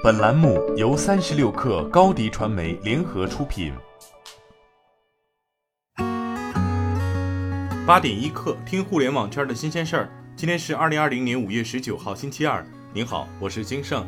[0.00, 3.72] 本栏目由三十六氪高低传媒联合出品。
[7.84, 10.08] 八点一刻，听互联网圈的新鲜事儿。
[10.36, 12.64] 今天是二零二零年五月十九号，星期二。
[12.94, 14.06] 您好，我是金盛。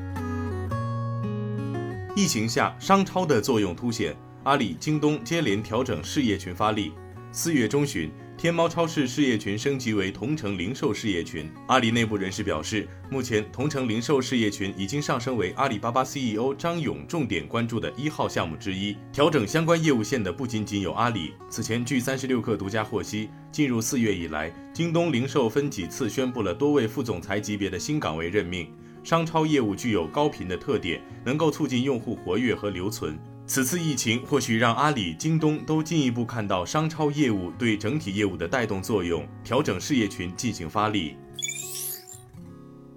[2.14, 4.14] 疫情下，商超的作用凸显，
[4.45, 6.93] 阿里、京东接连调整事业群发力。
[7.32, 8.12] 四月中旬。
[8.41, 11.46] 天猫超市事业群升级为同城零售事业群。
[11.66, 18.96] 阿里内部人士表示，目前同城零售事业群已经上升为阿里巴巴 CEO 张勇重点关注的一号项目之一。
[19.12, 21.34] 调整相关业务线的不仅仅有阿里。
[21.51, 28.73] 此前，据三十六氪独家获悉，进入四月以来，京东零售分几次宣布了多位副总裁级别的新岗位任命。
[29.04, 33.18] 商超业务具有高频的特点，能够促进用户活跃和留存。
[33.52, 41.16] 此次疫情或许让阿里、京东都进一步看到商超业务对整体业务的带动作用，调整事业群进行发力。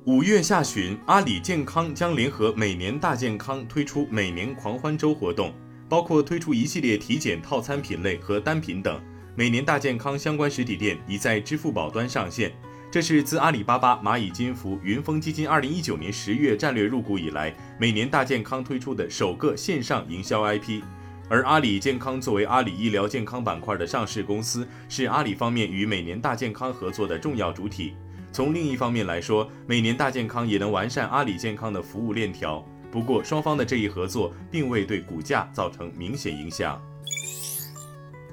[0.06, 5.52] 五月下旬，阿里健康将联合每年大健康推出每年狂欢周活动，
[5.90, 9.02] 包括推出一系列体检套餐品类和单品等。
[9.36, 12.52] 每年大健康相关实体店已在支付宝端上线。
[12.94, 20.84] 这是自阿里巴巴、蚂蚁金服、云峰基金二零一九年十月战略入股以来，每年大健康推出的首个线上营销 IP。
[21.28, 27.96] 而阿里健康作为阿里医疗健康板块的上市公司，是阿里方面与每年大健康合作的重要主体。
[28.32, 32.64] 从另一方面来说，每年大健康也能完善阿里健康的服务链条。
[32.92, 36.80] 不过，双方的这一合作并未对股价造成明显影响。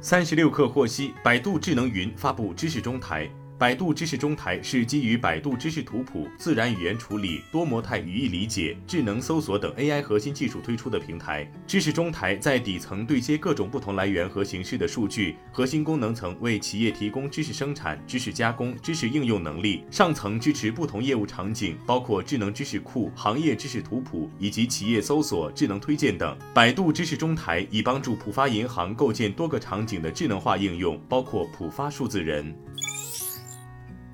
[0.02, 3.26] 三十六氪获悉，百度智能云发布知识中台。
[3.60, 11.46] 百度知识中台是基于百度知识图谱、自然语言处理、多模态语义理解、智能搜索等 AI 核心技术推出的平台。
[11.66, 26.34] 知识中台在底层对接各种不同来源和形式的数据，核心功能层为企业提供知识生产、知识加工、知识应用能力，上层支持不同业务场景，包括智能知识库、行业知识图谱以及企业搜索、智能推荐等。
[26.54, 32.56] 百度知识中台以帮助浦发银行构建多个场景的智能化应用，包括浦发数字人。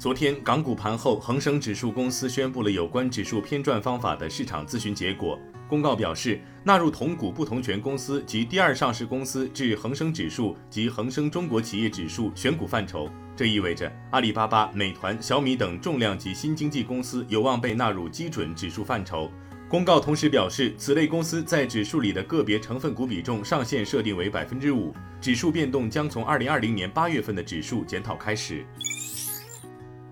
[0.07, 5.37] 昨天港股盘后，恒生指数公司宣布了有关指数偏转方法的市场咨询结果。
[5.69, 13.11] 公告表示，纳入同股不同权公司及第二上市公司至恒生指数及恒生中国企业指数选股范畴。
[13.35, 19.29] 这意味着阿里巴巴、美团、小米等重量级新经济公司有望被纳入基准指数范畴。
[19.69, 28.65] 公告同时表示，此类公司在指数里的个别成分股比重上限设定为百分之五，指数变动将从二零二零年八月份的指数检讨开始。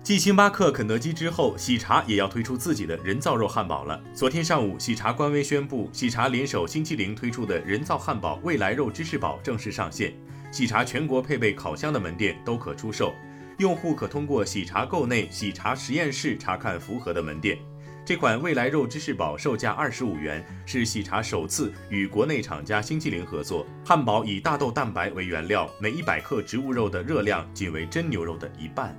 [0.05, 3.99] 继星巴克、肯德基之后，喜茶也要推出自己的人造肉汉堡了。
[4.13, 10.13] 昨天上午，喜茶官微宣布，喜茶联手星期零推出的人造汉堡“未来肉芝士堡”正式上线。
[10.51, 13.15] 喜茶全国配备烤箱的门店都可出售，
[13.57, 17.57] 用户可通过喜茶购内喜茶实验室查看符合的门店。
[18.05, 23.65] 这款未来肉芝士堡售价二十五元，是喜茶首次与国内厂家星期零合作。
[23.83, 28.95] 汉堡以大豆蛋白为原料，每一百克植物肉的热量仅为真牛肉的一半。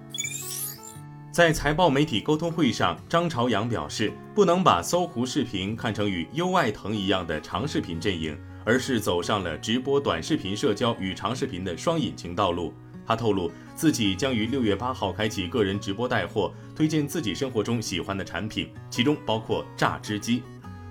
[1.36, 12.72] 在财报媒体沟通会上，张朝阳表示，不能把搜狐视频看成与优爱腾一样的长视频阵营，而是走上了直播短视频社交与长视频的双引擎道路。
[13.06, 20.42] 他透露，自己将于六月八号开启个人直播带货，推荐自己生活中喜欢的产品，其中包括榨汁机。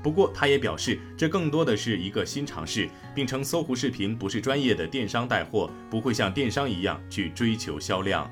[0.04, 8.30] 不过，他也表示，这更多的是一个新尝试，并称搜狐视频不是专业的电商带货，不会像电商一样去追求销量。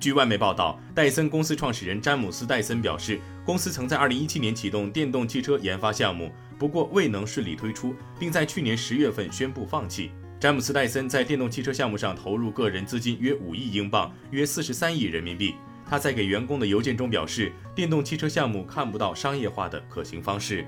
[0.00, 10.12] 据外媒报道，戴森公司创始人詹姆斯·戴森表示，公司曾在2017年启动电动汽车研发项目，不过未能顺利推出，并在去年十月份宣布放弃。
[10.38, 15.56] 詹姆斯·戴森在电动汽车项目上投入个人资金约五亿英镑，约四十三亿人民币。
[15.84, 20.64] 他在给员工的邮件中表示，电动汽车项目看不到商业化的可行方式。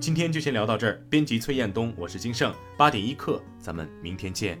[0.00, 1.00] 今天就先聊到这儿。
[1.08, 4.60] 编辑崔彦东，我是金盛，八点一刻，咱们明天见。